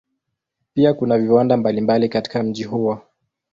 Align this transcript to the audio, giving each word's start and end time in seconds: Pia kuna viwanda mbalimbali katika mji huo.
Pia 0.73 0.93
kuna 0.93 1.17
viwanda 1.17 1.57
mbalimbali 1.57 2.09
katika 2.09 2.43
mji 2.43 2.63
huo. 2.63 3.01